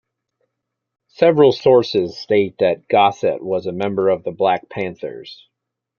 Several 1.09 1.51
sources 1.51 2.17
state 2.17 2.57
that 2.57 2.87
Gossett 2.87 3.43
was 3.43 3.67
a 3.67 3.71
member 3.71 4.09
of 4.09 4.23
the 4.23 4.31
Black 4.31 4.67
Panthers. 4.67 5.47